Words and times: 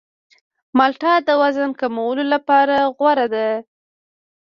مالټه 0.77 1.13
د 1.27 1.29
وزن 1.41 1.69
کمولو 1.79 2.23
لپاره 2.33 2.75
غوره 2.97 3.27
ده. 3.33 3.47